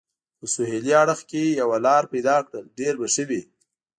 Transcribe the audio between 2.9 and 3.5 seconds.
به ښه وي.